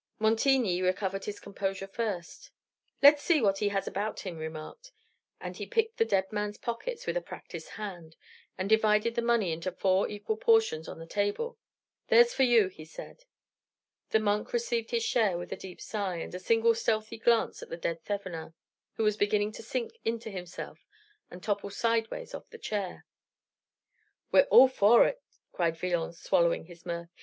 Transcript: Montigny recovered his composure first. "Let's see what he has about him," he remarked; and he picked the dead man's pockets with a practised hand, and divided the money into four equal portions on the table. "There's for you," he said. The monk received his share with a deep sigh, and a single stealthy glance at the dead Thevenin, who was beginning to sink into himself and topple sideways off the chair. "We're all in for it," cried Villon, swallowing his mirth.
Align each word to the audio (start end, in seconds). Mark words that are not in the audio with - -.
Montigny 0.17 0.81
recovered 0.81 1.25
his 1.25 1.39
composure 1.39 1.85
first. 1.85 2.49
"Let's 3.03 3.21
see 3.21 3.39
what 3.39 3.59
he 3.59 3.69
has 3.69 3.85
about 3.85 4.21
him," 4.21 4.37
he 4.37 4.41
remarked; 4.41 4.91
and 5.39 5.55
he 5.55 5.67
picked 5.67 5.97
the 5.97 6.05
dead 6.05 6.31
man's 6.33 6.57
pockets 6.57 7.05
with 7.05 7.17
a 7.17 7.21
practised 7.21 7.69
hand, 7.77 8.15
and 8.57 8.67
divided 8.67 9.13
the 9.13 9.21
money 9.21 9.51
into 9.51 9.71
four 9.71 10.09
equal 10.09 10.37
portions 10.37 10.87
on 10.87 10.97
the 10.97 11.05
table. 11.05 11.59
"There's 12.07 12.33
for 12.33 12.41
you," 12.41 12.67
he 12.69 12.83
said. 12.83 13.25
The 14.09 14.17
monk 14.19 14.53
received 14.53 14.89
his 14.89 15.03
share 15.03 15.37
with 15.37 15.51
a 15.51 15.55
deep 15.55 15.79
sigh, 15.79 16.15
and 16.15 16.33
a 16.33 16.39
single 16.39 16.73
stealthy 16.73 17.19
glance 17.19 17.61
at 17.61 17.69
the 17.69 17.77
dead 17.77 18.03
Thevenin, 18.03 18.55
who 18.93 19.03
was 19.03 19.17
beginning 19.17 19.51
to 19.51 19.61
sink 19.61 19.99
into 20.03 20.31
himself 20.31 20.87
and 21.29 21.43
topple 21.43 21.69
sideways 21.69 22.33
off 22.33 22.49
the 22.49 22.57
chair. 22.57 23.05
"We're 24.31 24.47
all 24.49 24.63
in 24.65 24.71
for 24.73 25.05
it," 25.05 25.21
cried 25.51 25.77
Villon, 25.77 26.13
swallowing 26.13 26.65
his 26.65 26.87
mirth. 26.87 27.11